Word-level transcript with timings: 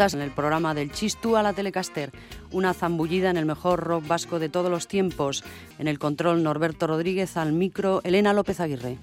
En 0.00 0.22
el 0.22 0.30
programa 0.30 0.72
del 0.72 0.90
Chistú 0.90 1.36
a 1.36 1.42
la 1.42 1.52
Telecaster, 1.52 2.10
una 2.52 2.72
zambullida 2.72 3.28
en 3.28 3.36
el 3.36 3.44
mejor 3.44 3.80
rock 3.80 4.08
vasco 4.08 4.38
de 4.38 4.48
todos 4.48 4.70
los 4.70 4.88
tiempos. 4.88 5.44
En 5.78 5.88
el 5.88 5.98
control 5.98 6.42
Norberto 6.42 6.86
Rodríguez, 6.86 7.36
al 7.36 7.52
micro 7.52 8.00
Elena 8.02 8.32
López 8.32 8.60
Aguirre. 8.60 8.96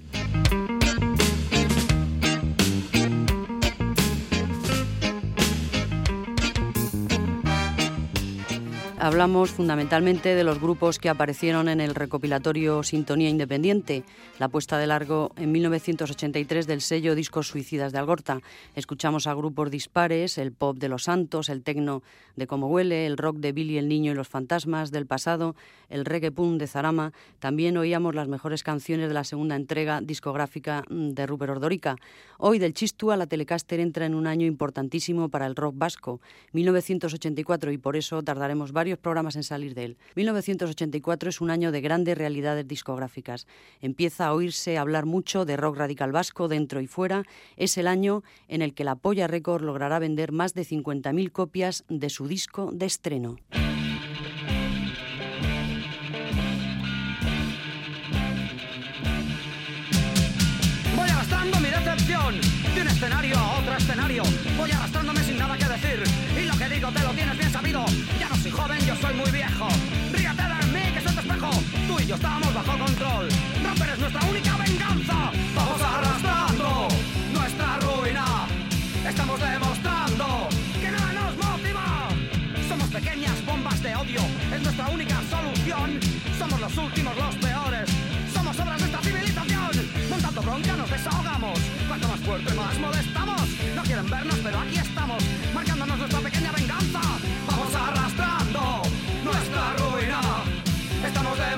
Hablamos 9.00 9.52
fundamentalmente 9.52 10.34
de 10.34 10.42
los 10.42 10.60
grupos 10.60 10.98
que 10.98 11.08
aparecieron 11.08 11.68
en 11.68 11.80
el 11.80 11.94
recopilatorio 11.94 12.82
Sintonía 12.82 13.28
Independiente, 13.28 14.02
la 14.40 14.48
puesta 14.48 14.76
de 14.76 14.88
largo 14.88 15.30
en 15.36 15.52
1983 15.52 16.66
del 16.66 16.80
sello 16.80 17.14
Discos 17.14 17.46
Suicidas 17.46 17.92
de 17.92 18.00
Algorta. 18.00 18.40
Escuchamos 18.74 19.28
a 19.28 19.34
grupos 19.34 19.70
dispares, 19.70 20.36
el 20.36 20.50
pop 20.50 20.78
de 20.78 20.88
los 20.88 21.04
santos, 21.04 21.48
el 21.48 21.62
tecno 21.62 22.02
de 22.34 22.48
Como 22.48 22.66
Huele, 22.66 23.06
el 23.06 23.16
rock 23.16 23.36
de 23.36 23.52
Billy 23.52 23.78
el 23.78 23.88
Niño 23.88 24.10
y 24.10 24.14
los 24.16 24.26
Fantasmas 24.26 24.90
del 24.90 25.06
pasado, 25.06 25.54
el 25.90 26.04
reggae 26.04 26.32
punk 26.32 26.58
de 26.58 26.66
Zarama. 26.66 27.12
También 27.38 27.76
oíamos 27.76 28.16
las 28.16 28.26
mejores 28.26 28.64
canciones 28.64 29.06
de 29.06 29.14
la 29.14 29.22
segunda 29.22 29.54
entrega 29.54 30.00
discográfica 30.00 30.82
mm, 30.88 31.10
de 31.10 31.26
Rupert 31.26 31.52
Ordorica. 31.52 31.96
Hoy 32.36 32.58
del 32.58 32.74
Chistú 32.74 33.12
a 33.12 33.16
la 33.16 33.26
Telecaster 33.26 33.78
entra 33.78 34.06
en 34.06 34.14
un 34.16 34.26
año 34.26 34.46
importantísimo 34.46 35.28
para 35.28 35.46
el 35.46 35.54
rock 35.54 35.74
vasco, 35.76 36.20
1984, 36.52 37.70
y 37.70 37.78
por 37.78 37.96
eso 37.96 38.22
tardaremos 38.22 38.72
varios 38.72 38.87
programas 38.96 39.36
en 39.36 39.42
salir 39.42 39.74
de 39.74 39.84
él. 39.84 39.98
1984 40.16 41.28
es 41.28 41.42
un 41.42 41.50
año 41.50 41.70
de 41.72 41.82
grandes 41.82 42.16
realidades 42.16 42.66
discográficas. 42.66 43.46
Empieza 43.82 44.28
a 44.28 44.32
oírse 44.32 44.78
hablar 44.78 45.04
mucho 45.04 45.44
de 45.44 45.58
rock 45.58 45.76
radical 45.76 46.12
vasco 46.12 46.48
dentro 46.48 46.80
y 46.80 46.86
fuera. 46.86 47.24
Es 47.56 47.76
el 47.76 47.86
año 47.86 48.22
en 48.48 48.62
el 48.62 48.72
que 48.72 48.84
la 48.84 48.96
Polla 48.96 49.26
Record 49.26 49.62
logrará 49.62 49.98
vender 49.98 50.32
más 50.32 50.54
de 50.54 50.62
50.000 50.62 51.30
copias 51.32 51.84
de 51.90 52.08
su 52.08 52.26
disco 52.26 52.70
de 52.72 52.86
estreno. 52.86 53.36
Voy 60.96 61.10
arrastrando 61.10 61.60
mi 61.60 61.68
decepción 61.68 62.58
escenario 62.98 63.38
a 63.38 63.58
otro 63.58 63.76
escenario. 63.76 64.22
Voy 64.56 64.70
arrastrándome 64.72 65.20
sin 65.20 65.38
nada 65.38 65.56
que 65.56 65.64
decir. 65.66 66.02
Y 66.36 66.46
lo 66.46 66.58
que 66.58 66.68
digo 66.68 66.90
te 66.90 67.00
lo 67.00 67.10
tienes 67.10 67.38
bien 67.38 67.52
sabido. 67.52 67.67
Soy 69.08 69.16
muy 69.16 69.30
viejo. 69.30 69.68
Ríate 70.12 70.42
de 70.42 70.66
mí, 70.72 70.92
que 70.92 71.00
soy 71.00 71.14
tu 71.14 71.20
espejo. 71.20 71.50
Tú 71.86 72.00
y 72.00 72.06
yo 72.06 72.14
estamos 72.14 72.52
bajo 72.52 72.78
control. 72.78 73.28
Romper 73.64 73.88
es 73.90 73.98
nuestra 73.98 74.20
única 74.26 74.56
venganza. 74.56 75.32
Vamos 75.54 75.80
arrastrando 75.80 76.88
nuestra 77.32 77.78
ruina. 77.78 78.24
Estamos 79.08 79.40
demostrando 79.40 80.48
que 80.80 80.90
nada 80.90 81.12
nos 81.12 81.36
motiva. 81.36 82.08
Somos 82.68 82.88
pequeñas 82.90 83.36
bombas 83.46 83.82
de 83.82 83.96
odio. 83.96 84.20
Es 84.54 84.62
nuestra 84.62 84.88
única 84.88 85.16
solución. 85.30 86.00
Somos 86.38 86.60
los 86.60 86.76
últimos, 86.76 87.16
los 87.16 87.34
peores. 87.36 87.88
Somos 88.34 88.58
obras 88.60 88.78
de 88.78 88.86
esta 88.86 89.00
civilización. 89.00 89.70
Montando 90.10 90.42
bronca 90.42 90.76
nos 90.76 90.90
desahogamos. 90.90 91.58
Cuanto 91.88 92.08
más 92.08 92.20
fuerte, 92.20 92.52
más 92.54 92.78
molestamos. 92.78 93.42
No 93.74 93.82
quieren 93.84 94.10
vernos, 94.10 94.38
pero 94.42 94.58
aquí 94.60 94.76
estamos. 94.76 95.22
Marcándonos 95.54 95.98
nuestra 95.98 96.20
pequeña 96.20 96.52
venganza. 96.52 96.77
możemy 101.28 101.57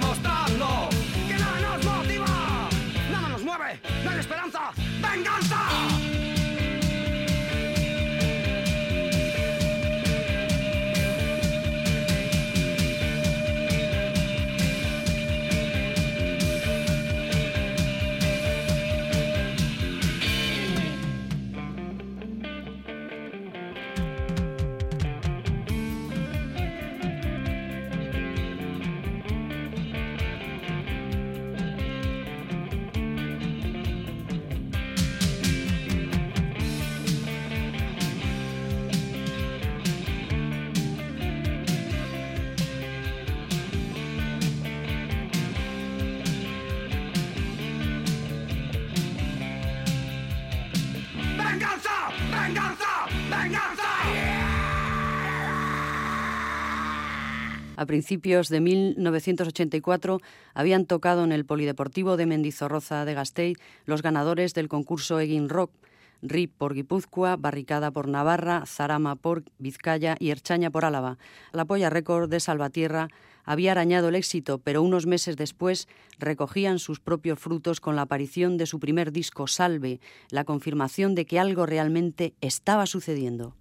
A 57.81 57.87
principios 57.87 58.51
de 58.51 58.61
1984 58.61 60.21
habían 60.53 60.85
tocado 60.85 61.25
en 61.25 61.33
el 61.33 61.47
Polideportivo 61.47 62.19
de 62.19 62.27
Mendizorroza 62.27 63.07
de 63.07 63.15
Gasteiz 63.15 63.57
los 63.87 64.03
ganadores 64.03 64.53
del 64.53 64.69
concurso 64.69 65.19
Egin 65.19 65.49
Rock, 65.49 65.73
RIP 66.21 66.53
por 66.59 66.75
Guipúzcoa, 66.75 67.37
Barricada 67.37 67.91
por 67.91 68.07
Navarra, 68.07 68.65
Zarama 68.67 69.17
por 69.17 69.45
Vizcaya 69.57 70.15
y 70.19 70.29
Erchaña 70.29 70.71
por 70.71 70.85
Álava. 70.85 71.17
La 71.53 71.65
Polla 71.65 71.89
Récord 71.89 72.29
de 72.29 72.41
Salvatierra 72.41 73.09
había 73.45 73.73
arañado 73.73 74.11
el 74.11 74.17
éxito, 74.17 74.59
pero 74.59 74.83
unos 74.83 75.07
meses 75.07 75.39
después 75.39 75.89
recogían 76.19 76.81
sus 76.81 77.01
propios 77.01 77.39
frutos 77.39 77.81
con 77.81 77.97
la 77.97 78.03
aparición 78.03 78.59
de 78.59 78.67
su 78.67 78.79
primer 78.79 79.11
disco, 79.11 79.47
Salve, 79.47 80.01
la 80.29 80.45
confirmación 80.45 81.15
de 81.15 81.25
que 81.25 81.41
algo 81.41 81.65
realmente 81.65 82.35
estaba 82.43 82.85
sucediendo. 82.85 83.57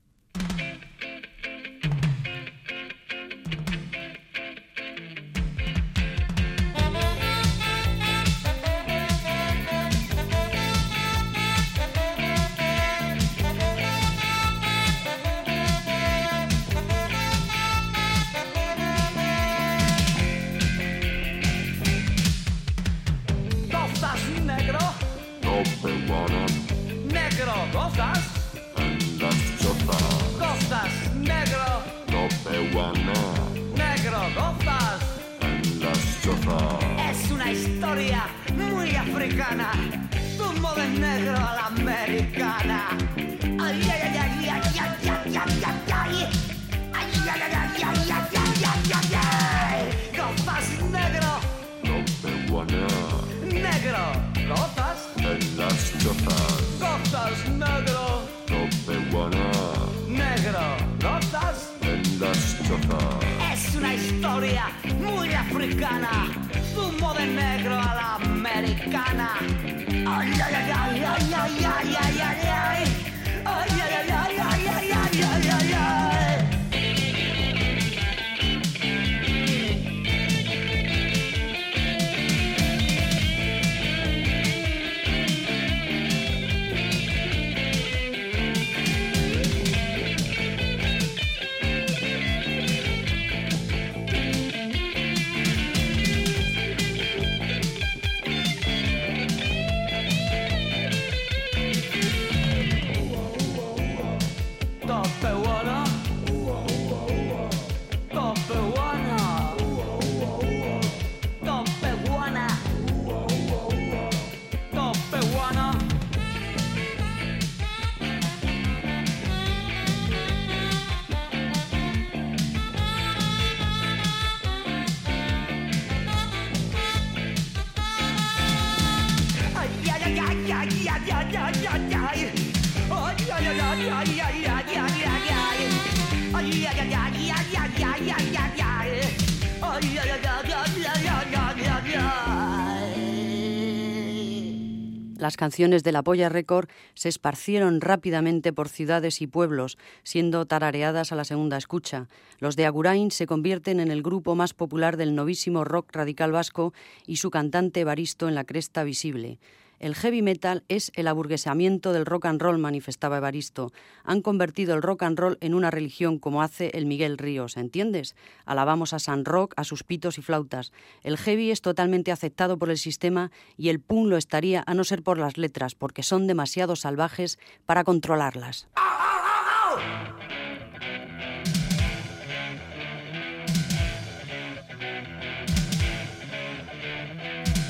Canciones 145.40 145.86
de 145.86 145.94
la 145.94 146.04
Polla 146.04 146.28
Record 146.28 146.68
se 146.96 147.08
esparcieron 147.08 147.80
rápidamente 147.80 148.52
por 148.52 148.68
ciudades 148.68 149.22
y 149.22 149.28
pueblos, 149.28 149.78
siendo 150.04 150.46
tarareadas 150.46 151.14
a 151.14 151.16
la 151.16 151.24
segunda 151.24 151.56
escucha. 151.56 152.10
Los 152.40 152.58
de 152.58 152.66
Agurain 152.66 153.10
se 153.10 153.26
convierten 153.26 153.80
en 153.80 153.90
el 153.90 154.04
grupo 154.04 154.36
más 154.36 154.54
popular 154.54 154.98
del 154.98 155.16
novísimo 155.16 155.64
rock 155.64 155.96
radical 155.96 156.34
vasco 156.34 156.74
y 157.08 157.16
su 157.16 157.32
cantante 157.32 157.80
Evaristo 157.80 158.28
en 158.28 158.36
la 158.36 158.44
cresta 158.44 158.84
visible. 158.84 159.40
El 159.80 159.96
heavy 159.96 160.22
metal 160.22 160.64
es 160.68 160.92
el 160.96 161.08
aburguesamiento 161.08 161.94
del 161.94 162.06
rock 162.06 162.26
and 162.26 162.42
roll, 162.42 162.58
manifestaba 162.58 163.18
Evaristo. 163.18 163.72
Han 164.04 164.22
convertido 164.22 164.76
el 164.76 164.82
rock 164.82 165.04
and 165.04 165.18
roll 165.18 165.38
en 165.40 165.54
una 165.54 165.72
religión 165.72 166.20
como 166.20 166.44
hace 166.44 166.72
el 166.74 166.86
Miguel 166.86 167.18
Ríos, 167.18 167.56
¿entiendes? 167.56 168.16
Alabamos 168.46 168.92
a 168.94 169.00
San 169.00 169.24
Rock, 169.24 169.54
a 169.56 169.64
sus 169.64 169.84
pitos 169.84 170.18
y 170.18 170.22
flautas. 170.22 170.74
El 171.02 171.18
heavy 171.18 171.52
es 171.52 171.62
totalmente 171.62 172.12
aceptado 172.12 172.58
por 172.58 172.70
el 172.70 172.78
sistema 172.78 173.32
y 173.56 173.70
el 173.70 173.80
punk 173.80 174.08
lo 174.08 174.18
estaría 174.18 174.64
a 174.68 174.74
no 174.74 174.84
ser 174.84 175.02
por 175.02 175.18
las 175.18 175.38
letras, 175.38 175.76
porque 175.76 176.04
son 176.04 176.28
demasiado 176.28 176.76
salvajes 176.76 177.40
para 177.66 177.86
controlarlas. 177.86 178.68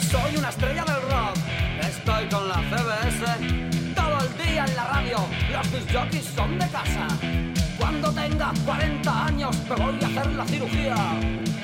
Soy 0.09 0.37
una 0.37 0.49
estrella 0.49 0.83
del 0.85 1.08
disc 5.67 5.91
jockeys 5.91 6.25
son 6.35 6.57
de 6.57 6.67
casa. 6.69 7.07
Cuando 7.77 8.11
tenga 8.11 8.51
40 8.65 9.25
años 9.25 9.57
me 9.69 9.75
voy 9.75 9.97
a 10.01 10.07
hacer 10.07 10.31
la 10.33 10.45
cirugía 10.45 10.95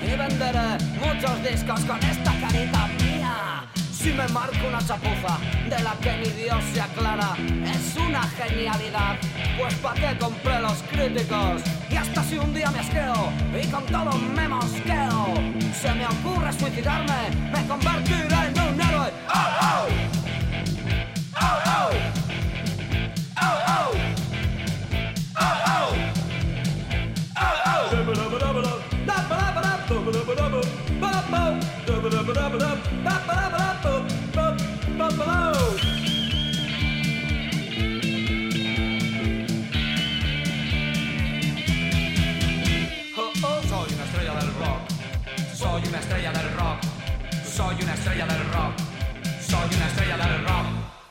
y 0.01 0.17
venderé 0.17 0.77
muchos 0.99 1.43
discos 1.43 1.79
con 1.85 1.97
esta 2.03 2.31
carita 2.39 2.87
mía. 2.99 3.65
Si 3.91 4.11
me 4.11 4.27
marco 4.27 4.67
una 4.67 4.79
chapuza 4.79 5.37
de 5.69 5.83
la 5.83 5.93
que 6.01 6.17
ni 6.17 6.29
Dios 6.43 6.63
se 6.73 6.81
aclara, 6.81 7.35
es 7.63 7.95
una 7.97 8.23
genialidad. 8.23 9.15
Pues 9.57 9.73
pa' 9.75 9.93
qué 9.93 10.17
compré 10.19 10.59
los 10.59 10.83
críticos. 10.91 11.61
Y 11.89 11.95
hasta 11.95 12.23
si 12.23 12.37
un 12.37 12.53
día 12.53 12.69
me 12.71 12.79
asqueo 12.79 13.31
y 13.61 13.67
con 13.67 13.85
todo 13.85 14.11
me 14.35 14.47
mosqueo, 14.47 15.33
se 15.81 15.93
me 15.93 16.05
ocurre 16.05 16.53
suicidarme, 16.53 17.29
me 17.51 17.67
convertiré 17.67 18.47
en 18.47 18.59
un 18.61 18.81
héroe. 18.81 19.11
¡Oh, 19.33 19.49
oh! 19.61 20.15
Soy 21.85 21.97
una 21.97 22.24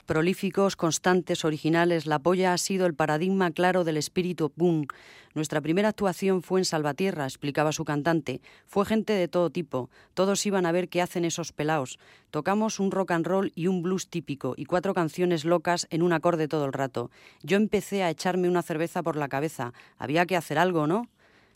Prolíficos, 0.07 0.77
constantes, 0.77 1.45
originales, 1.45 2.07
la 2.07 2.19
polla 2.19 2.53
ha 2.53 2.59
sido 2.59 2.87
el 2.87 2.95
paradigma 2.95 3.53
claro 3.53 3.85
del 3.85 3.97
espíritu 3.97 4.53
boom. 4.55 4.87
Nuestra 5.35 5.61
primera 5.61 5.89
actuación 5.89 6.43
fue 6.43 6.61
en 6.61 6.65
Salvatierra, 6.65 7.25
explicaba 7.25 7.73
su 7.73 7.85
cantante. 7.85 8.41
Fue 8.67 8.85
gente 8.85 9.13
de 9.13 9.27
todo 9.27 9.51
tipo. 9.51 9.91
Todos 10.15 10.47
iban 10.47 10.65
a 10.65 10.71
ver 10.71 10.89
qué 10.89 11.03
hacen 11.03 11.25
esos 11.25 11.53
pelaos. 11.53 11.99
Tocamos 12.31 12.79
un 12.79 12.93
rock 12.93 13.11
and 13.11 13.27
roll 13.27 13.53
y 13.57 13.67
un 13.67 13.83
blues 13.83 14.09
típico 14.09 14.55
y 14.57 14.65
cuatro 14.65 14.95
canciones 14.95 15.45
locas 15.45 15.89
en 15.91 16.03
un 16.03 16.13
acorde 16.13 16.47
todo 16.47 16.67
el 16.67 16.73
rato. 16.73 17.11
Yo 17.43 17.57
empecé 17.57 18.05
a 18.05 18.11
echarme 18.11 18.49
una 18.49 18.63
cerveza 18.63 19.03
por 19.03 19.17
la 19.17 19.29
cabeza. 19.29 19.73
Había 19.99 20.25
que 20.25 20.37
hacer 20.37 20.57
algo, 20.57 20.87
¿no? 20.87 21.09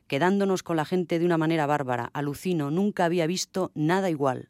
Quedándonos 0.09 0.65
con 0.65 0.77
la 0.77 0.85
gente 0.85 1.21
de 1.21 1.27
una 1.27 1.39
manera 1.39 1.67
bárbara. 1.67 2.11
Alucino, 2.15 2.73
nunca 2.73 3.05
había 3.05 3.29
visto 3.29 3.71
nada 3.75 4.11
igual. 4.11 4.49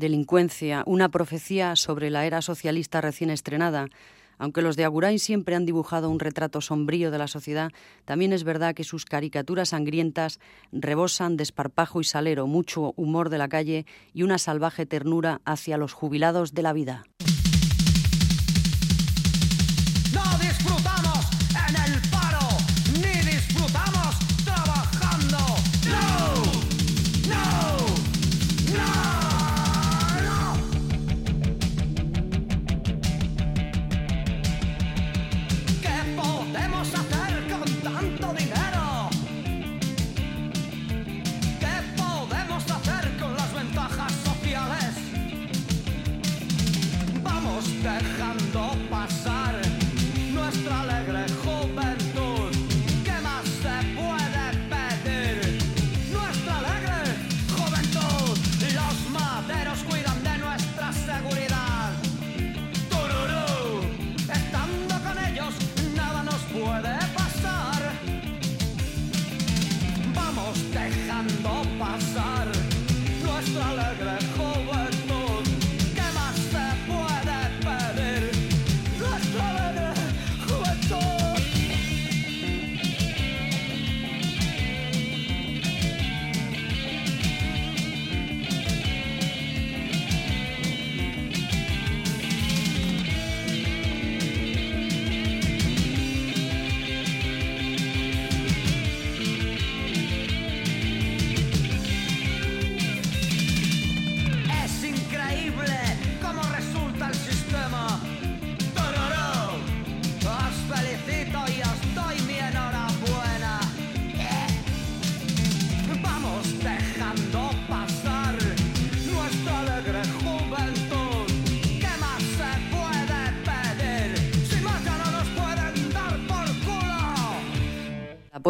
Delincuencia, 0.00 0.82
una 0.86 1.10
profecía 1.10 1.76
sobre 1.76 2.08
la 2.08 2.24
era 2.24 2.40
socialista 2.40 3.02
recién 3.02 3.28
estrenada. 3.28 3.88
Aunque 4.38 4.62
los 4.62 4.74
de 4.74 4.84
Agurain 4.84 5.18
siempre 5.18 5.54
han 5.54 5.66
dibujado 5.66 6.08
un 6.08 6.18
retrato 6.18 6.62
sombrío 6.62 7.10
de 7.10 7.18
la 7.18 7.28
sociedad, 7.28 7.70
también 8.06 8.32
es 8.32 8.42
verdad 8.42 8.74
que 8.74 8.82
sus 8.82 9.04
caricaturas 9.04 9.68
sangrientas 9.68 10.40
rebosan 10.72 11.36
desparpajo 11.36 12.00
y 12.00 12.04
salero, 12.04 12.46
mucho 12.46 12.94
humor 12.96 13.28
de 13.28 13.36
la 13.36 13.50
calle 13.50 13.84
y 14.14 14.22
una 14.22 14.38
salvaje 14.38 14.86
ternura 14.86 15.42
hacia 15.44 15.76
los 15.76 15.92
jubilados 15.92 16.54
de 16.54 16.62
la 16.62 16.72
vida. 16.72 17.04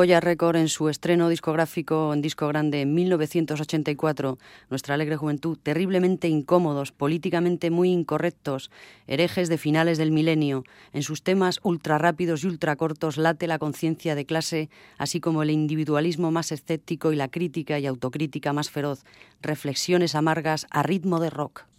Polla 0.00 0.18
Record 0.18 0.56
en 0.56 0.70
su 0.70 0.88
estreno 0.88 1.28
discográfico 1.28 2.14
en 2.14 2.22
disco 2.22 2.48
grande 2.48 2.80
en 2.80 2.94
1984, 2.94 4.38
Nuestra 4.70 4.94
alegre 4.94 5.18
juventud, 5.18 5.58
terriblemente 5.62 6.26
incómodos, 6.26 6.90
políticamente 6.90 7.68
muy 7.70 7.90
incorrectos, 7.90 8.70
herejes 9.06 9.50
de 9.50 9.58
finales 9.58 9.98
del 9.98 10.10
milenio. 10.10 10.64
En 10.94 11.02
sus 11.02 11.22
temas 11.22 11.60
ultra 11.64 11.98
rápidos 11.98 12.44
y 12.44 12.46
ultra 12.46 12.76
cortos 12.76 13.18
late 13.18 13.46
la 13.46 13.58
conciencia 13.58 14.14
de 14.14 14.24
clase, 14.24 14.70
así 14.96 15.20
como 15.20 15.42
el 15.42 15.50
individualismo 15.50 16.30
más 16.30 16.50
escéptico 16.50 17.12
y 17.12 17.16
la 17.16 17.28
crítica 17.28 17.78
y 17.78 17.84
autocrítica 17.84 18.54
más 18.54 18.70
feroz. 18.70 19.04
Reflexiones 19.42 20.14
amargas 20.14 20.66
a 20.70 20.82
ritmo 20.82 21.20
de 21.20 21.28
rock. 21.28 21.69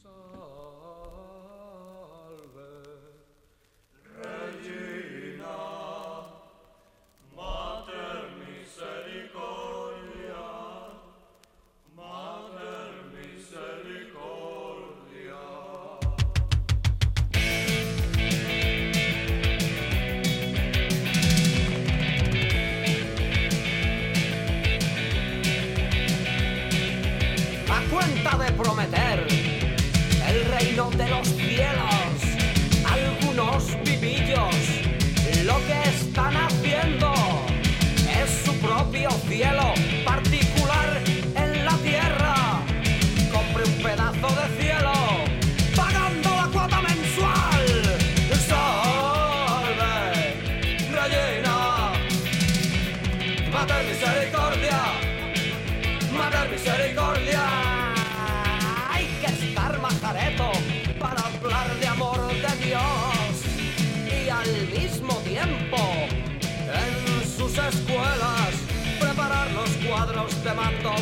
La 70.31 71.01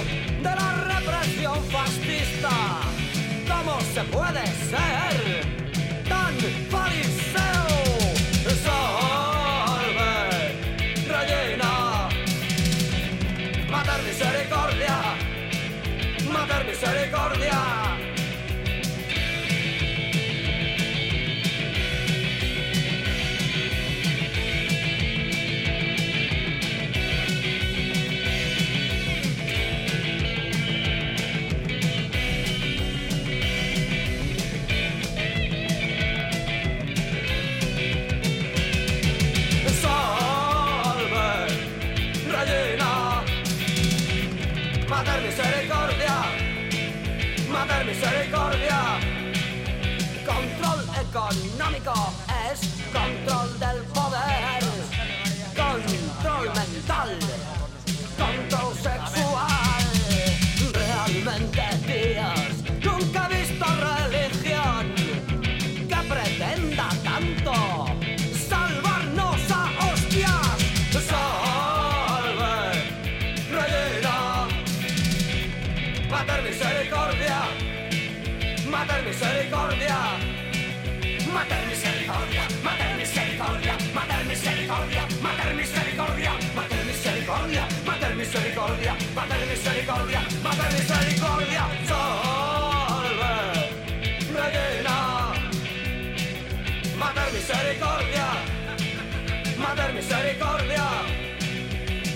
misericordia, 79.19 79.97
matar 81.33 81.65
misericordia, 81.67 82.43
matar 82.63 82.95
misericordia, 82.95 83.75
matar 83.93 84.23
misericordia, 84.23 85.03
matar 85.21 85.53
misericordia, 85.55 86.31
matar 86.55 86.85
misericordia, 86.85 87.67
matar 87.85 88.15
misericordia, 88.15 88.95
matar 89.13 89.45
misericordia, 89.45 90.21
matar 90.41 90.71
misericordia, 90.71 91.63
salve, 91.89 93.35
regina, 94.31 94.97
matar 96.97 97.29
misericordia, 97.33 98.27
matar 99.57 99.91
misericordia, 99.91 100.85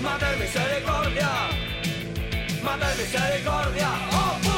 matar 0.00 0.36
misericordia, 0.38 1.30
matar 2.64 2.96
misericordia, 2.96 3.90
oh. 4.12 4.53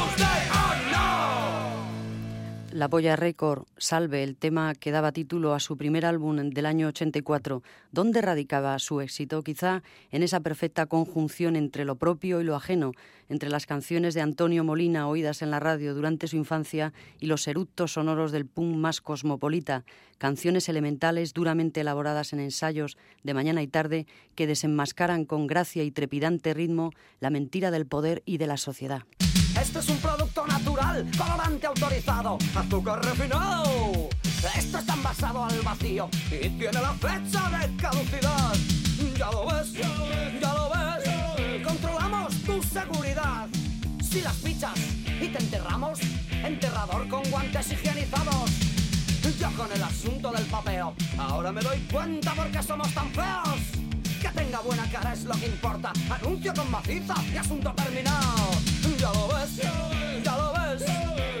Polla 2.87 3.15
Record, 3.15 3.65
Salve, 3.77 4.21
el 4.21 4.35
tema 4.35 4.75
que 4.75 4.91
daba 4.91 5.11
título 5.11 5.55
a 5.55 5.59
su 5.59 5.77
primer 5.77 6.05
álbum 6.05 6.51
del 6.51 6.67
año 6.67 6.89
84. 6.89 7.63
¿Dónde 7.91 8.21
radicaba 8.21 8.77
su 8.77 9.01
éxito? 9.01 9.41
Quizá 9.41 9.81
en 10.11 10.21
esa 10.21 10.41
perfecta 10.41 10.85
conjunción 10.85 11.55
entre 11.55 11.85
lo 11.85 11.95
propio 11.95 12.39
y 12.39 12.43
lo 12.43 12.55
ajeno, 12.55 12.91
entre 13.29 13.49
las 13.49 13.65
canciones 13.65 14.13
de 14.13 14.21
Antonio 14.21 14.63
Molina 14.63 15.07
oídas 15.07 15.41
en 15.41 15.51
la 15.51 15.59
radio 15.59 15.93
durante 15.93 16.27
su 16.27 16.35
infancia 16.35 16.93
y 17.19 17.27
los 17.27 17.47
eructos 17.47 17.93
sonoros 17.93 18.31
del 18.31 18.45
punk 18.45 18.75
más 18.75 19.01
cosmopolita, 19.01 19.83
canciones 20.17 20.69
elementales 20.69 21.33
duramente 21.33 21.81
elaboradas 21.81 22.33
en 22.33 22.39
ensayos 22.39 22.97
de 23.23 23.33
mañana 23.33 23.61
y 23.61 23.67
tarde 23.67 24.07
que 24.35 24.47
desenmascaran 24.47 25.25
con 25.25 25.47
gracia 25.47 25.83
y 25.83 25.91
trepidante 25.91 26.53
ritmo 26.53 26.91
la 27.19 27.29
mentira 27.29 27.71
del 27.71 27.85
poder 27.85 28.23
y 28.25 28.37
de 28.37 28.47
la 28.47 28.57
sociedad. 28.57 29.03
Este 29.59 29.79
es 29.79 29.89
un 29.89 29.97
producto 29.97 30.45
natural, 30.45 31.07
autorizado, 31.67 32.37
azúcar 32.55 33.03
refinado. 33.03 34.09
Esto 34.55 34.77
está 34.77 34.93
envasado 34.93 35.43
al 35.43 35.59
vacío 35.61 36.09
y 36.29 36.49
tiene 36.49 36.73
la 36.73 36.93
fecha 36.93 37.49
de 37.57 37.75
caducidad. 37.77 38.53
Ya 39.17 39.31
lo 39.31 39.47
ves, 39.47 39.73
ya 39.73 39.87
lo 39.87 40.05
ves, 40.05 40.37
controlamos 40.39 40.41
tu 40.41 40.56
seguridad. 42.81 43.47
Si 44.01 44.21
las 44.21 44.35
fichas 44.35 44.77
y 45.21 45.27
te 45.27 45.37
te 45.37 45.43
enterramos, 45.43 45.99
enterrador 46.43 47.07
con 47.07 47.23
guantes 47.29 47.71
higienizados. 47.71 48.51
Yo 49.39 49.51
con 49.51 49.71
el 49.71 49.83
asunto 49.83 50.31
del 50.31 50.45
papeo, 50.45 50.95
ahora 51.17 51.51
me 51.51 51.61
doy 51.61 51.79
cuenta 51.91 52.33
porque 52.33 52.61
somos 52.63 52.91
tan 52.93 53.09
feos. 53.11 53.59
Que 54.21 54.29
tenga 54.29 54.59
buena 54.61 54.89
cara 54.89 55.13
es 55.13 55.23
lo 55.25 55.33
que 55.35 55.47
importa. 55.47 55.91
Anuncio 56.09 56.53
con 56.53 56.71
maciza 56.71 57.15
y 57.33 57.37
asunto 57.37 57.73
terminado. 57.73 58.51
Ya 58.97 59.11
lo 59.11 59.27
ves, 59.27 59.55
ya 60.23 60.37
lo 60.37 60.53
ves. 60.53 60.83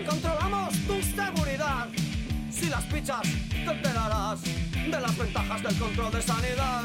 Controlamos 0.07 0.73
tu 0.85 1.01
seguridad. 1.01 1.87
Si 2.51 2.69
las 2.69 2.83
pichas, 2.83 3.21
te 3.49 3.71
enterarás 3.71 4.41
de 4.43 4.99
las 5.01 5.17
ventajas 5.17 5.63
del 5.63 5.75
control 5.77 6.11
de 6.11 6.21
sanidad. 6.21 6.83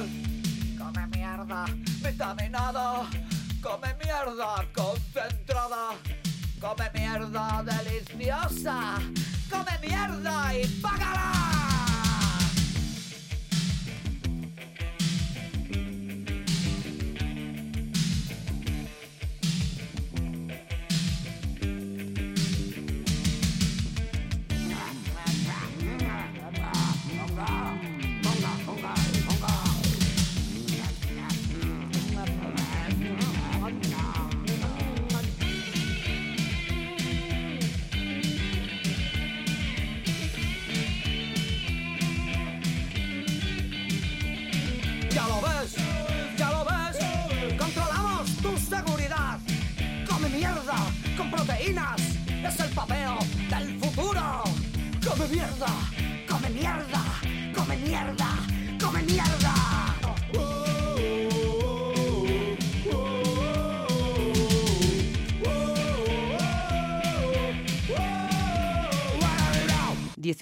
Come 0.78 1.06
mierda, 1.09 1.66
vitaminada. 2.02 3.09
Come 3.62 3.95
mierda, 4.02 4.66
concentrada. 4.75 5.95
Come 6.61 6.90
mierda, 6.95 7.62
deliciosa. 7.62 8.98
Come 9.48 9.79
mierda 9.81 10.53
y 10.53 10.66
págala. 10.83 11.91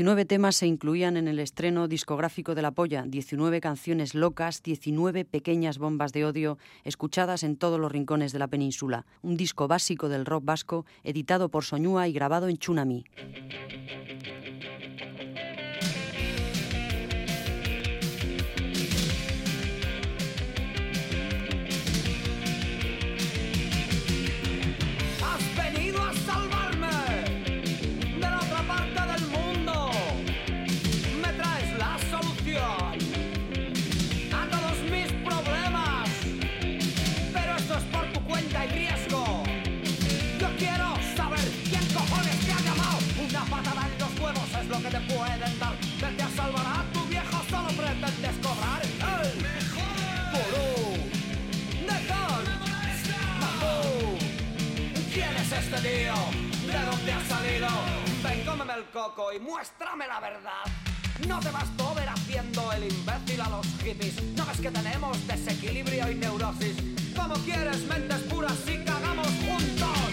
19 0.01 0.25
temas 0.25 0.57
se 0.57 0.67
incluían 0.67 1.19
en 1.19 1.29
el 1.29 1.39
estreno 1.39 1.87
discográfico 1.87 2.55
de 2.55 2.63
La 2.63 2.71
Polla, 2.71 3.05
19 3.07 3.61
canciones 3.61 4.15
locas, 4.15 4.63
19 4.63 5.27
pequeñas 5.27 5.77
bombas 5.77 6.15
de 6.15 6.25
odio 6.25 6.57
escuchadas 6.85 7.43
en 7.43 7.59
todos 7.59 7.79
los 7.79 7.93
rincones 7.93 8.33
de 8.33 8.39
la 8.39 8.49
península. 8.49 9.05
Un 9.21 9.37
disco 9.37 9.69
básico 9.69 10.09
del 10.09 10.25
rock 10.25 10.43
vasco, 10.47 10.87
editado 11.05 11.51
por 11.51 11.65
Soñúa 11.65 12.09
y 12.09 12.15
grabado 12.15 12.49
en 12.49 12.57
Chunami. 12.57 13.05
¿De 55.71 56.11
dónde 56.91 57.13
ha 57.13 57.25
salido? 57.29 57.69
Ven, 58.25 58.45
cómeme 58.45 58.75
el 58.75 58.85
coco 58.87 59.33
y 59.33 59.39
muéstrame 59.39 60.05
la 60.09 60.19
verdad. 60.19 60.65
No 61.29 61.39
te 61.39 61.49
bastó 61.51 61.95
ver 61.95 62.09
haciendo 62.09 62.73
el 62.73 62.93
imbécil 62.93 63.41
a 63.41 63.49
los 63.51 63.67
hippies. 63.81 64.21
No 64.37 64.45
ves 64.47 64.61
que 64.61 64.71
tenemos 64.73 65.27
desequilibrio 65.29 66.11
y 66.11 66.17
neurosis. 66.17 66.77
Como 67.15 67.35
quieres, 67.45 67.85
mentes 67.85 68.19
puras 68.23 68.59
y 68.67 68.85
cagamos 68.85 69.29
juntos. 69.29 70.10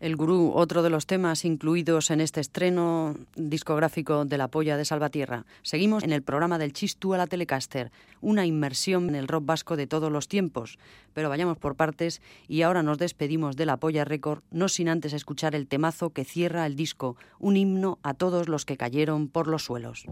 El 0.00 0.14
Gurú, 0.14 0.52
otro 0.54 0.84
de 0.84 0.90
los 0.90 1.06
temas 1.06 1.44
incluidos 1.44 2.10
en 2.10 2.20
este 2.20 2.40
estreno 2.40 3.16
discográfico 3.34 4.24
de 4.24 4.38
La 4.38 4.46
Polla 4.46 4.76
de 4.76 4.84
Salvatierra. 4.84 5.44
Seguimos 5.62 6.04
en 6.04 6.12
el 6.12 6.22
programa 6.22 6.56
del 6.58 6.72
Chistú 6.72 7.14
a 7.14 7.18
la 7.18 7.26
Telecaster, 7.26 7.90
una 8.20 8.46
inmersión 8.46 9.08
en 9.08 9.16
el 9.16 9.26
rock 9.26 9.44
vasco 9.46 9.76
de 9.76 9.88
todos 9.88 10.12
los 10.12 10.28
tiempos. 10.28 10.78
Pero 11.14 11.28
vayamos 11.28 11.58
por 11.58 11.74
partes 11.74 12.22
y 12.46 12.62
ahora 12.62 12.84
nos 12.84 12.98
despedimos 12.98 13.56
de 13.56 13.66
La 13.66 13.78
Polla 13.78 14.04
Record, 14.04 14.42
no 14.52 14.68
sin 14.68 14.88
antes 14.88 15.12
escuchar 15.12 15.56
el 15.56 15.66
temazo 15.66 16.10
que 16.10 16.24
cierra 16.24 16.64
el 16.64 16.76
disco, 16.76 17.16
un 17.40 17.56
himno 17.56 17.98
a 18.04 18.14
todos 18.14 18.48
los 18.48 18.64
que 18.64 18.76
cayeron 18.76 19.26
por 19.26 19.48
los 19.48 19.64
suelos. 19.64 20.06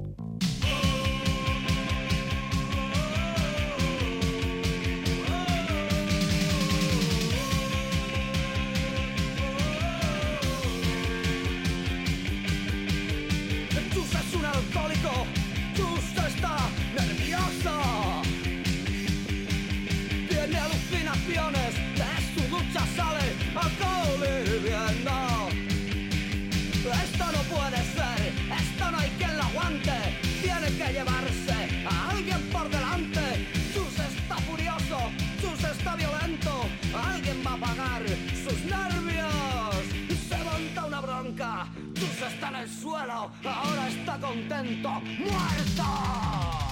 Un 14.39 14.45
alcohólico. 14.45 15.27
Chus 15.75 16.27
está 16.27 16.76
en 42.49 42.57
el 42.57 42.69
suelo. 42.69 43.31
Ahora 43.45 43.89
está 43.89 44.19
contento. 44.19 44.91
¡Muerto! 44.91 46.66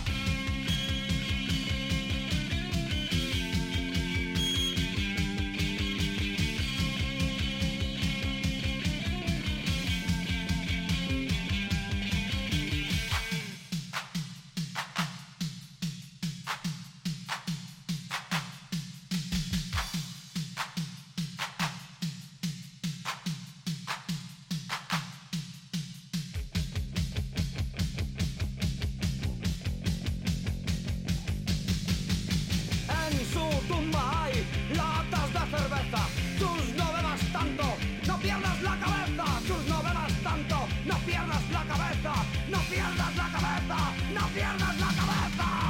La 44.34 44.56
cabeza. 44.56 45.64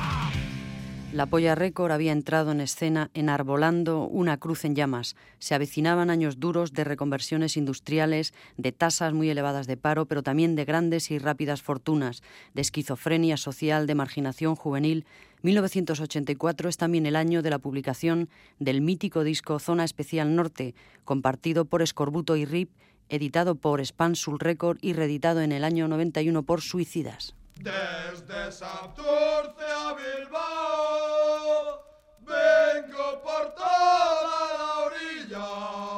La 1.14 1.26
Polla 1.26 1.54
Récord 1.54 1.92
había 1.92 2.10
entrado 2.10 2.50
en 2.50 2.60
escena 2.60 3.08
enarbolando 3.14 4.02
una 4.02 4.36
cruz 4.36 4.64
en 4.64 4.74
llamas. 4.74 5.14
Se 5.38 5.54
avecinaban 5.54 6.10
años 6.10 6.40
duros 6.40 6.72
de 6.72 6.82
reconversiones 6.82 7.56
industriales, 7.56 8.34
de 8.56 8.72
tasas 8.72 9.14
muy 9.14 9.30
elevadas 9.30 9.68
de 9.68 9.76
paro, 9.76 10.06
pero 10.06 10.24
también 10.24 10.56
de 10.56 10.64
grandes 10.64 11.12
y 11.12 11.18
rápidas 11.20 11.62
fortunas, 11.62 12.24
de 12.54 12.62
esquizofrenia 12.62 13.36
social, 13.36 13.86
de 13.86 13.94
marginación 13.94 14.56
juvenil. 14.56 15.06
1984 15.42 16.68
es 16.68 16.78
también 16.78 17.06
el 17.06 17.14
año 17.14 17.42
de 17.42 17.50
la 17.50 17.60
publicación 17.60 18.28
del 18.58 18.80
mítico 18.80 19.22
disco 19.22 19.60
Zona 19.60 19.84
Especial 19.84 20.34
Norte, 20.34 20.74
compartido 21.04 21.64
por 21.64 21.80
Escorbuto 21.80 22.34
y 22.34 22.44
RIP, 22.44 22.70
editado 23.08 23.54
por 23.54 23.80
Spansul 23.86 24.40
Record 24.40 24.78
y 24.80 24.94
reeditado 24.94 25.42
en 25.42 25.52
el 25.52 25.62
año 25.62 25.86
91 25.86 26.42
por 26.42 26.60
Suicidas. 26.60 27.36
Desde 27.56 28.52
Santurce 28.52 29.64
a 29.64 29.94
Bilbao, 29.94 31.82
vengo 32.20 33.22
por 33.22 33.54
toda 33.54 34.52
la 34.58 34.78
orilla. 34.86 35.93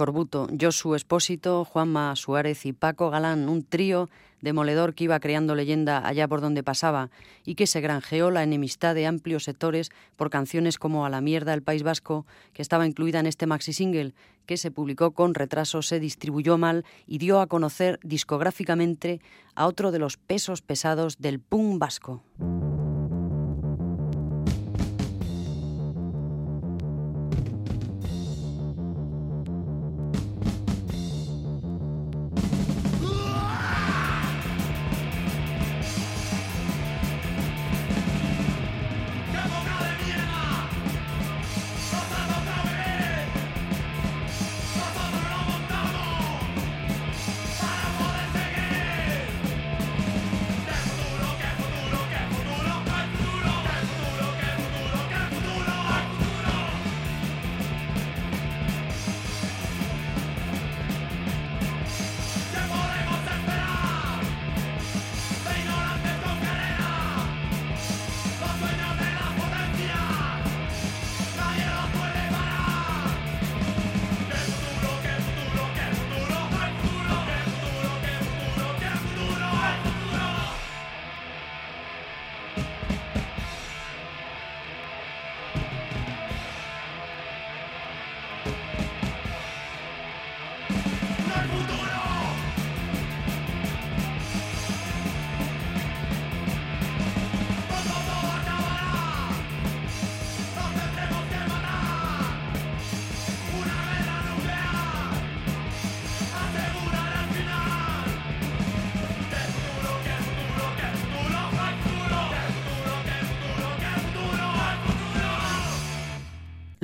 Escorbuto, 0.00 0.48
Josu 0.58 0.94
Espósito, 0.94 1.66
Juanma 1.66 2.16
Suárez 2.16 2.64
y 2.64 2.72
Paco 2.72 3.10
Galán, 3.10 3.50
un 3.50 3.62
trío 3.62 4.08
demoledor 4.40 4.94
que 4.94 5.04
iba 5.04 5.20
creando 5.20 5.54
leyenda 5.54 6.08
allá 6.08 6.26
por 6.26 6.40
donde 6.40 6.62
pasaba 6.62 7.10
y 7.44 7.54
que 7.54 7.66
se 7.66 7.82
granjeó 7.82 8.30
la 8.30 8.42
enemistad 8.42 8.94
de 8.94 9.06
amplios 9.06 9.44
sectores 9.44 9.90
por 10.16 10.30
canciones 10.30 10.78
como 10.78 11.04
A 11.04 11.10
la 11.10 11.20
mierda 11.20 11.52
el 11.52 11.62
País 11.62 11.82
Vasco, 11.82 12.24
que 12.54 12.62
estaba 12.62 12.86
incluida 12.86 13.20
en 13.20 13.26
este 13.26 13.44
maxi 13.44 13.74
single, 13.74 14.14
que 14.46 14.56
se 14.56 14.70
publicó 14.70 15.10
con 15.10 15.34
retraso, 15.34 15.82
se 15.82 16.00
distribuyó 16.00 16.56
mal 16.56 16.86
y 17.06 17.18
dio 17.18 17.38
a 17.38 17.46
conocer 17.46 18.00
discográficamente 18.02 19.20
a 19.54 19.66
otro 19.66 19.92
de 19.92 19.98
los 19.98 20.16
pesos 20.16 20.62
pesados 20.62 21.18
del 21.18 21.40
punk 21.40 21.78
vasco. 21.78 22.22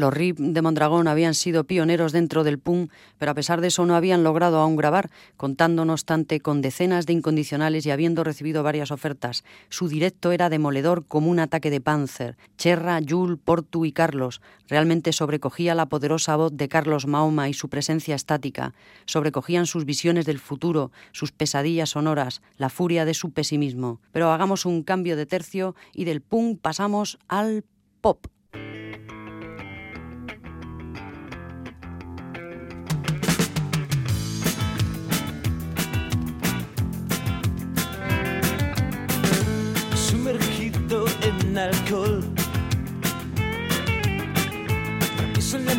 Los 0.06 0.14
RIP 0.14 0.38
de 0.38 0.62
Mondragón 0.62 1.08
habían 1.08 1.34
sido 1.34 1.64
pioneros 1.64 2.12
dentro 2.12 2.44
del 2.44 2.60
punk, 2.60 2.92
pero 3.18 3.32
a 3.32 3.34
pesar 3.34 3.60
de 3.60 3.66
eso 3.66 3.86
no 3.86 3.96
habían 3.96 4.22
logrado 4.22 4.60
aún 4.60 4.76
grabar, 4.76 5.10
contando 5.36 5.84
no 5.84 5.94
obstante 5.94 6.38
con 6.38 6.62
decenas 6.62 7.06
de 7.06 7.12
incondicionales 7.12 7.84
y 7.84 7.90
habiendo 7.90 8.22
recibido 8.22 8.62
varias 8.62 8.92
ofertas. 8.92 9.42
Su 9.68 9.88
directo 9.88 10.30
era 10.30 10.48
demoledor 10.48 11.04
como 11.06 11.28
un 11.28 11.40
ataque 11.40 11.70
de 11.70 11.80
Panzer. 11.80 12.36
Cherra, 12.56 13.00
Jul, 13.04 13.36
Portu 13.36 13.84
y 13.84 13.90
Carlos 13.90 14.42
realmente 14.68 15.12
sobrecogía 15.12 15.74
la 15.74 15.86
poderosa 15.86 16.36
voz 16.36 16.52
de 16.56 16.68
Carlos 16.68 17.08
Mahoma 17.08 17.48
y 17.48 17.52
su 17.52 17.68
presencia 17.68 18.14
estática, 18.14 18.74
sobrecogían 19.06 19.66
sus 19.66 19.86
visiones 19.86 20.24
del 20.24 20.38
futuro, 20.38 20.92
sus 21.10 21.32
pesadillas 21.32 21.90
sonoras, 21.90 22.42
la 22.58 22.68
furia 22.68 23.04
de 23.04 23.14
su 23.14 23.32
pesimismo. 23.32 24.00
Pero 24.12 24.30
hagamos 24.30 24.66
un 24.66 24.84
cambio 24.84 25.16
de 25.16 25.26
tercio 25.26 25.74
y 25.92 26.04
del 26.04 26.20
punk 26.20 26.60
pasamos 26.60 27.18
al 27.26 27.64
pop. 28.00 28.28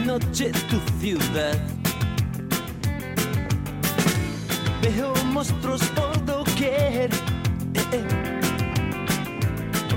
Noche 0.08 0.52
tu 0.70 0.80
ciudad. 1.02 1.58
Veo 4.82 5.14
monstruos 5.34 5.84
por 5.96 6.26
doquier. 6.26 7.10
eh, 7.74 7.86
eh. 7.92 8.06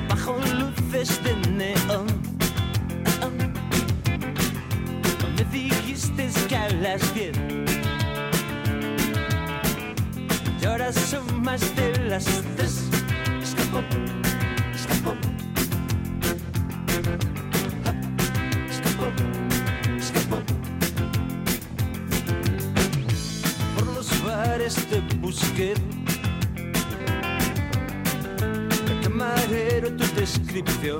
Bajo 0.09 0.37
luces 0.59 1.23
de 1.23 1.33
neón. 1.59 2.07
Ah, 3.07 3.23
ah. 3.23 3.31
Me 5.37 5.45
dijiste 5.53 6.29
que 6.49 6.57
a 6.57 6.69
las 6.71 7.15
10 7.15 7.37
y 10.61 10.67
ahora 10.67 10.93
son 10.93 11.25
más 11.43 11.61
de 11.77 11.97
las 12.09 12.25
3 12.57 12.83
Escapó, 13.43 13.81
escapó. 14.75 15.15
Busqué. 25.61 25.75
El 28.89 29.01
camarero 29.03 29.93
tu 29.97 30.05
descripción. 30.15 30.99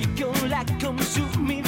Y 0.00 0.20
con 0.20 0.50
la 0.50 0.64
consumición. 0.80 1.63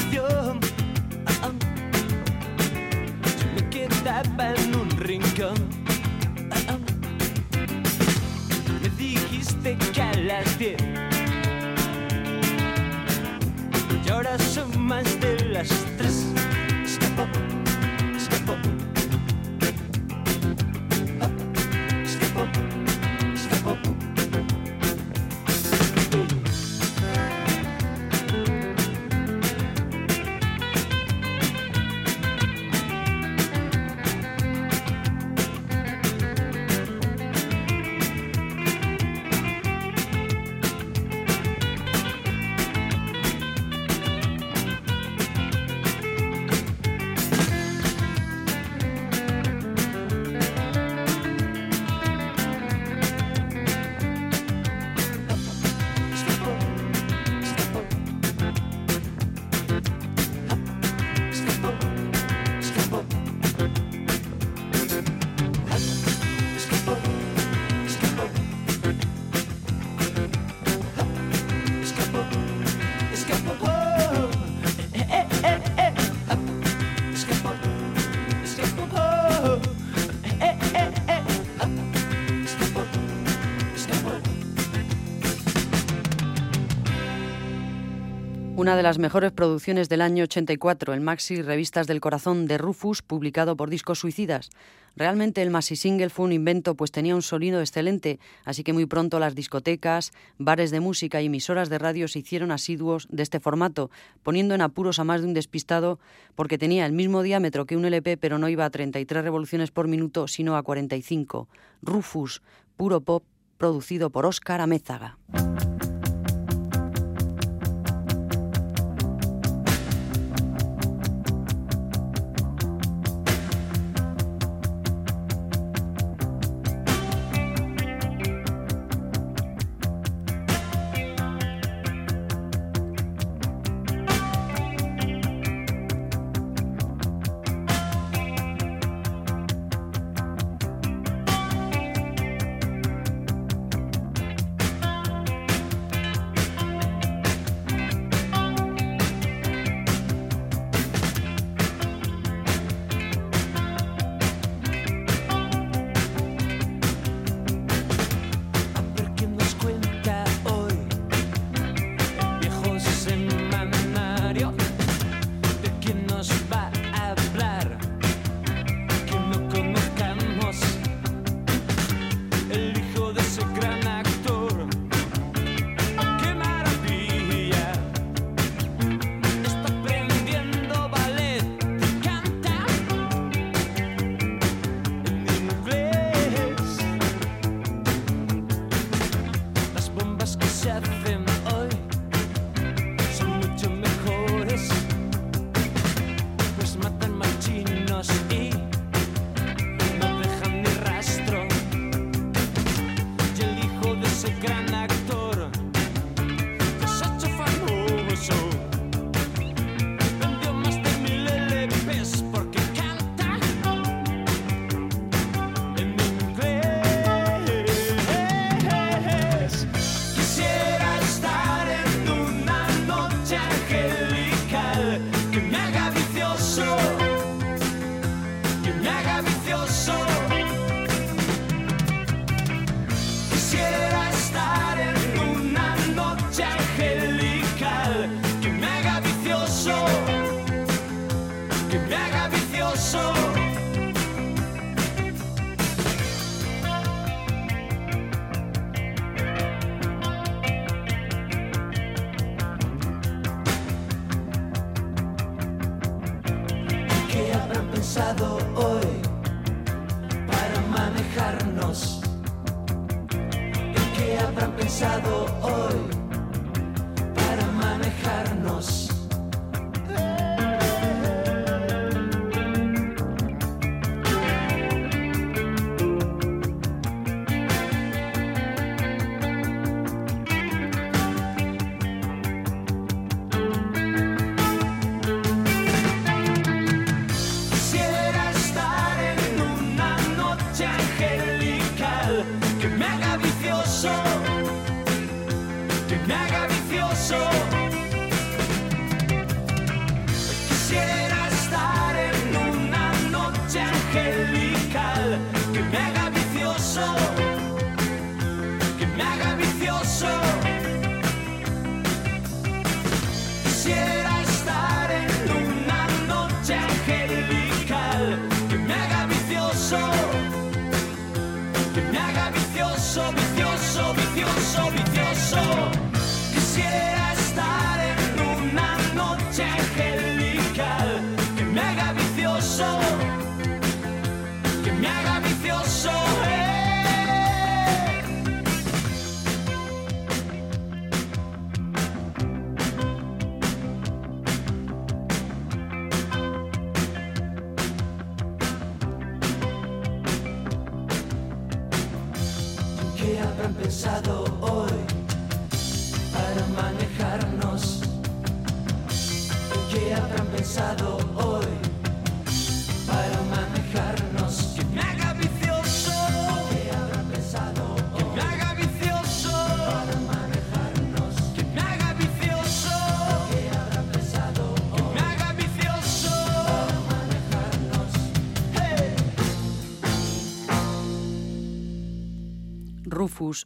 Una 88.67 88.75
de 88.75 88.83
las 88.83 88.99
mejores 88.99 89.31
producciones 89.31 89.89
del 89.89 90.01
año 90.01 90.25
84, 90.25 90.93
el 90.93 91.01
maxi 91.01 91.41
Revistas 91.41 91.87
del 91.87 92.01
Corazón 92.01 92.49
de 92.49 92.59
Rufus, 92.59 93.01
publicado 93.01 93.57
por 93.57 93.71
Discos 93.71 94.01
Suicidas. 94.01 94.51
Realmente 94.97 95.41
el 95.41 95.51
maxi 95.51 95.77
single 95.77 96.11
fue 96.11 96.25
un 96.25 96.33
invento, 96.33 96.75
pues 96.75 96.91
tenía 96.91 97.15
un 97.15 97.23
sonido 97.23 97.61
excelente, 97.61 98.19
así 98.45 98.65
que 98.65 98.73
muy 98.73 98.85
pronto 98.87 99.21
las 99.21 99.37
discotecas, 99.37 100.11
bares 100.39 100.73
de 100.73 100.81
música 100.81 101.23
y 101.23 101.27
emisoras 101.27 101.69
de 101.69 101.79
radio 101.79 102.09
se 102.09 102.19
hicieron 102.19 102.51
asiduos 102.51 103.07
de 103.09 103.23
este 103.23 103.39
formato, 103.39 103.89
poniendo 104.25 104.57
en 104.57 104.63
apuros 104.63 104.99
a 104.99 105.05
más 105.05 105.21
de 105.21 105.29
un 105.29 105.35
despistado 105.35 106.01
porque 106.35 106.59
tenía 106.59 106.87
el 106.87 106.93
mismo 106.93 107.23
diámetro 107.23 107.67
que 107.67 107.77
un 107.77 107.85
LP, 107.85 108.17
pero 108.17 108.37
no 108.37 108.49
iba 108.49 108.65
a 108.65 108.71
33 108.71 109.23
revoluciones 109.23 109.71
por 109.71 109.87
minuto, 109.87 110.27
sino 110.27 110.57
a 110.57 110.65
45. 110.65 111.47
Rufus, 111.83 112.43
puro 112.77 113.01
pop, 113.01 113.23
producido 113.59 114.11
por 114.11 114.27
Óscar 114.27 114.61
Amézaga. 114.61 115.19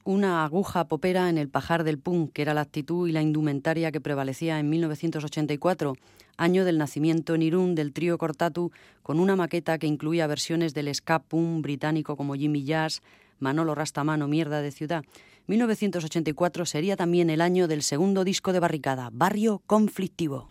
Una 0.03 0.45
aguja 0.45 0.89
popera 0.89 1.29
en 1.29 1.39
el 1.39 1.49
pajar 1.49 1.85
del 1.85 1.99
punk, 1.99 2.33
que 2.33 2.43
era 2.43 2.55
la 2.55 2.63
actitud 2.63 3.09
y 3.09 3.13
la 3.13 3.23
indumentaria 3.23 3.93
que 3.93 4.01
prevalecía 4.01 4.59
en 4.59 4.69
1984, 4.69 5.95
año 6.37 6.65
del 6.65 6.77
nacimiento 6.77 7.37
en 7.37 7.43
Irún 7.43 7.75
del 7.77 7.93
trío 7.93 8.19
Cortatu, 8.19 8.73
con 9.05 9.21
una 9.21 9.37
maqueta 9.37 9.79
que 9.79 9.87
incluía 9.87 10.27
versiones 10.27 10.75
del 10.75 10.93
ska 10.93 11.21
punk 11.21 11.63
británico 11.63 12.17
como 12.17 12.35
Jimmy 12.35 12.65
Jazz, 12.65 13.01
Manolo 13.39 13.77
Rastamano, 13.77 14.27
Mierda 14.27 14.61
de 14.61 14.73
Ciudad. 14.73 15.05
1984 15.47 16.67
sería 16.67 16.97
también 16.97 17.31
el 17.31 17.41
año 17.41 17.69
del 17.69 17.83
segundo 17.83 18.25
disco 18.25 18.53
de 18.53 18.59
Barricada, 18.59 19.11
Barrio 19.13 19.63
Conflictivo. 19.67 20.49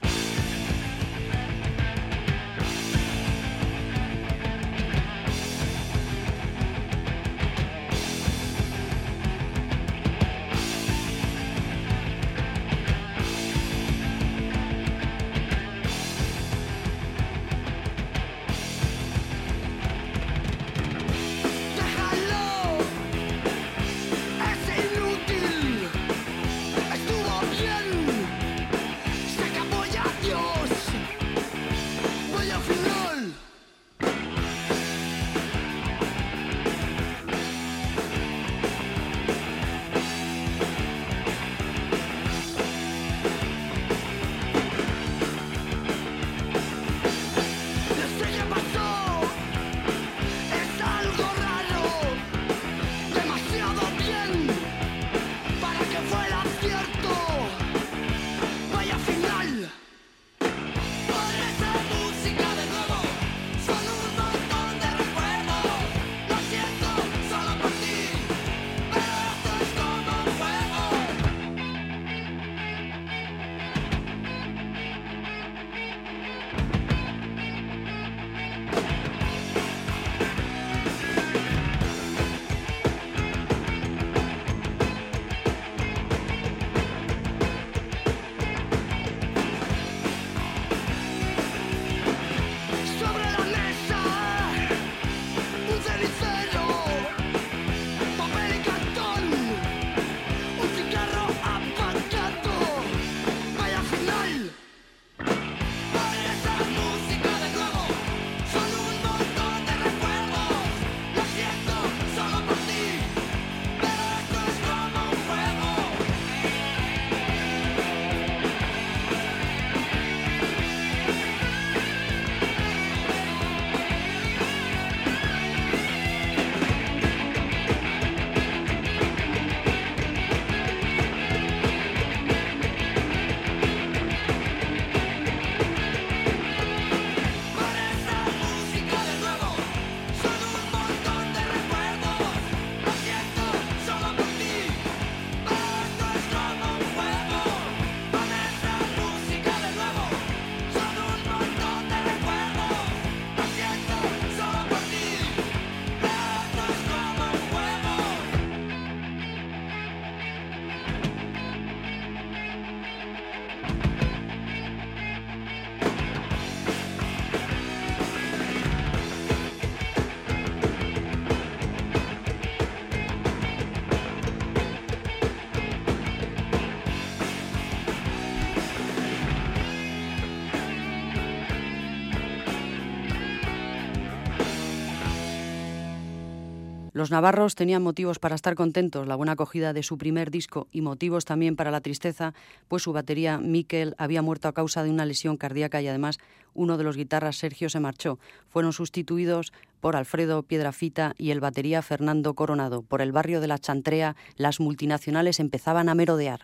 Los 186.99 187.11
navarros 187.11 187.55
tenían 187.55 187.81
motivos 187.81 188.19
para 188.19 188.35
estar 188.35 188.55
contentos, 188.55 189.07
la 189.07 189.15
buena 189.15 189.31
acogida 189.31 189.71
de 189.71 189.83
su 189.83 189.97
primer 189.97 190.31
disco 190.31 190.67
y 190.73 190.81
motivos 190.81 191.23
también 191.23 191.55
para 191.55 191.71
la 191.71 191.79
tristeza, 191.79 192.33
pues 192.67 192.83
su 192.83 192.91
batería 192.91 193.37
Miquel 193.37 193.95
había 193.97 194.21
muerto 194.21 194.49
a 194.49 194.53
causa 194.53 194.83
de 194.83 194.89
una 194.89 195.05
lesión 195.05 195.37
cardíaca 195.37 195.81
y 195.81 195.87
además 195.87 196.17
uno 196.53 196.77
de 196.77 196.83
los 196.83 196.97
guitarras 196.97 197.37
Sergio 197.37 197.69
se 197.69 197.79
marchó. 197.79 198.19
Fueron 198.49 198.73
sustituidos 198.73 199.53
por 199.79 199.95
Alfredo 199.95 200.43
Piedrafita 200.43 201.15
y 201.17 201.31
el 201.31 201.39
batería 201.39 201.81
Fernando 201.81 202.33
Coronado. 202.33 202.81
Por 202.81 203.01
el 203.01 203.13
barrio 203.13 203.39
de 203.39 203.47
la 203.47 203.59
Chantrea 203.59 204.17
las 204.35 204.59
multinacionales 204.59 205.39
empezaban 205.39 205.87
a 205.87 205.95
merodear. 205.95 206.41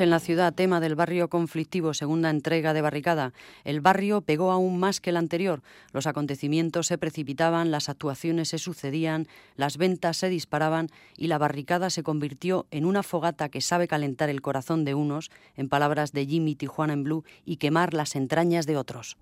En 0.00 0.10
la 0.10 0.18
ciudad, 0.18 0.52
tema 0.52 0.80
del 0.80 0.96
barrio 0.96 1.28
conflictivo, 1.28 1.94
segunda 1.94 2.28
entrega 2.28 2.74
de 2.74 2.82
Barricada. 2.82 3.32
El 3.62 3.80
barrio 3.80 4.22
pegó 4.22 4.50
aún 4.50 4.78
más 4.78 5.00
que 5.00 5.10
el 5.10 5.16
anterior. 5.16 5.62
Los 5.92 6.08
acontecimientos 6.08 6.88
se 6.88 6.98
precipitaban, 6.98 7.70
las 7.70 7.88
actuaciones 7.88 8.48
se 8.48 8.58
sucedían, 8.58 9.28
las 9.56 9.76
ventas 9.76 10.16
se 10.16 10.28
disparaban 10.28 10.88
y 11.16 11.28
la 11.28 11.38
barricada 11.38 11.90
se 11.90 12.02
convirtió 12.02 12.66
en 12.72 12.86
una 12.86 13.04
fogata 13.04 13.48
que 13.48 13.60
sabe 13.60 13.86
calentar 13.86 14.30
el 14.30 14.42
corazón 14.42 14.84
de 14.84 14.94
unos, 14.94 15.30
en 15.56 15.68
palabras 15.68 16.12
de 16.12 16.26
Jimmy 16.26 16.56
Tijuana 16.56 16.92
en 16.92 17.04
Blue, 17.04 17.24
y 17.44 17.56
quemar 17.56 17.94
las 17.94 18.16
entrañas 18.16 18.66
de 18.66 18.76
otros. 18.76 19.16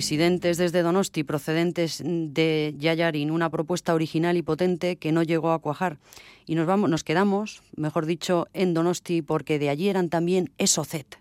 Disidentes 0.00 0.56
desde 0.56 0.80
Donosti 0.80 1.24
procedentes 1.24 2.02
de 2.02 2.74
Yayarin, 2.78 3.30
una 3.30 3.50
propuesta 3.50 3.92
original 3.92 4.38
y 4.38 4.42
potente 4.42 4.96
que 4.96 5.12
no 5.12 5.22
llegó 5.22 5.52
a 5.52 5.58
cuajar. 5.58 5.98
Y 6.46 6.54
nos, 6.54 6.66
vamos, 6.66 6.88
nos 6.88 7.04
quedamos, 7.04 7.60
mejor 7.76 8.06
dicho, 8.06 8.48
en 8.54 8.72
Donosti 8.72 9.20
porque 9.20 9.58
de 9.58 9.68
allí 9.68 9.90
eran 9.90 10.08
también 10.08 10.52
ESOCET. 10.56 11.18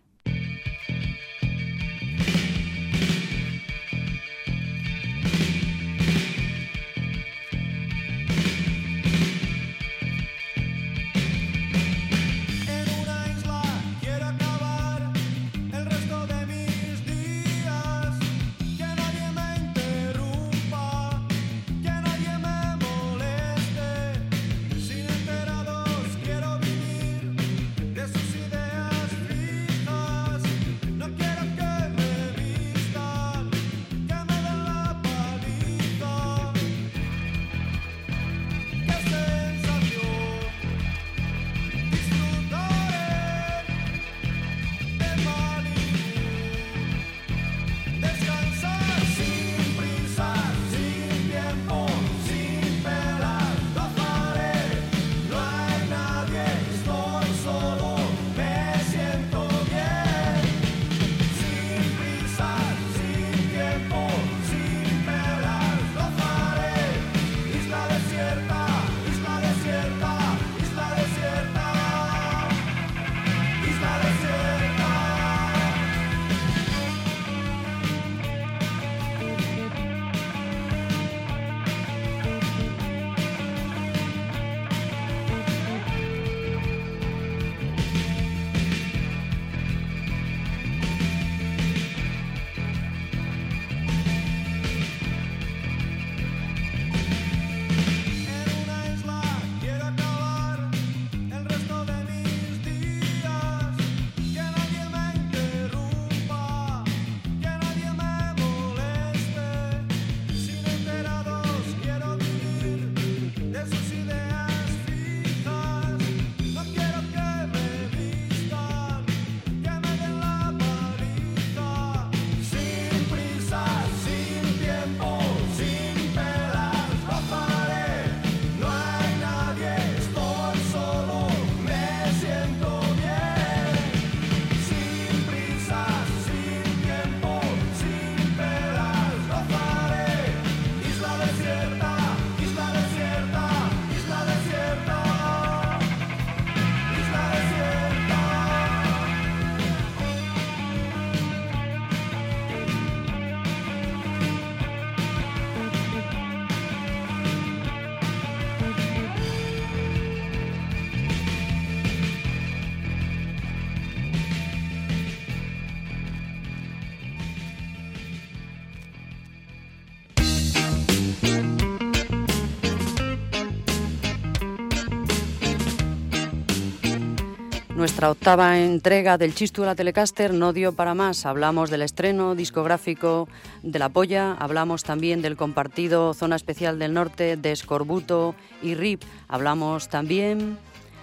Nuestra 177.99 178.11
octava 178.11 178.57
entrega 178.57 179.17
del 179.17 179.35
Chistu 179.35 179.63
de 179.63 179.67
la 179.67 179.75
Telecaster 179.75 180.33
no 180.33 180.53
dio 180.53 180.71
para 180.71 180.95
más. 180.95 181.25
Hablamos 181.25 181.69
del 181.69 181.81
estreno 181.81 182.33
discográfico 182.33 183.27
de 183.61 183.77
La 183.77 183.89
Polla, 183.89 184.37
hablamos 184.39 184.85
también 184.85 185.21
del 185.21 185.35
compartido 185.35 186.13
Zona 186.13 186.37
Especial 186.37 186.79
del 186.79 186.93
Norte 186.93 187.35
de 187.35 187.51
Escorbuto 187.51 188.35
y 188.61 188.75
RIP, 188.75 189.03
hablamos 189.27 189.89
también 189.89 190.57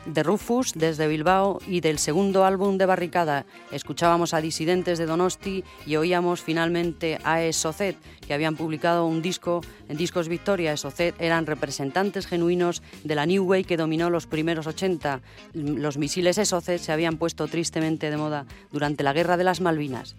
de 0.06 0.22
Rufus 0.22 0.72
desde 0.74 1.08
Bilbao 1.08 1.58
y 1.66 1.80
del 1.80 1.98
segundo 1.98 2.44
álbum 2.44 2.78
de 2.78 2.86
Barricada. 2.86 3.44
Escuchábamos 3.70 4.34
a 4.34 4.40
disidentes 4.40 4.98
de 4.98 5.06
Donosti 5.06 5.64
y 5.84 5.96
oíamos 5.96 6.40
finalmente 6.40 7.18
a 7.24 7.42
Esocet, 7.42 7.96
que 8.26 8.34
habían 8.34 8.56
publicado 8.56 9.06
un 9.06 9.22
disco 9.22 9.60
en 9.88 9.96
Discos 9.96 10.28
Victoria. 10.28 10.72
Esocet 10.72 11.14
eran 11.20 11.46
representantes 11.46 12.26
genuinos 12.26 12.82
de 13.04 13.14
la 13.14 13.26
New 13.26 13.44
Way 13.44 13.64
que 13.64 13.76
dominó 13.76 14.10
los 14.10 14.26
primeros 14.26 14.66
80. 14.66 15.20
Los 15.54 15.98
misiles 15.98 16.38
Esocet 16.38 16.80
se 16.80 16.92
habían 16.92 17.16
puesto 17.16 17.48
tristemente 17.48 18.10
de 18.10 18.16
moda 18.16 18.46
durante 18.72 19.02
la 19.02 19.12
Guerra 19.12 19.36
de 19.36 19.44
las 19.44 19.60
Malvinas. 19.60 20.16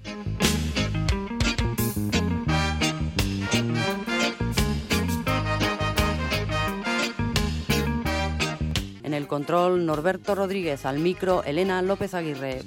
El 9.18 9.28
control, 9.28 9.86
Norberto 9.86 10.36
Rodríguez, 10.36 10.86
al 10.86 11.00
micro, 11.00 11.44
Elena 11.44 11.82
López 11.82 12.14
Aguirre. 12.14 12.62